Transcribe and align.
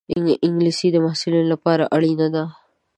انګلیسي 0.47 0.87
د 0.91 0.97
محصلینو 1.05 1.51
لپاره 1.53 1.83
اړینه 1.95 2.27
ده 2.35 2.43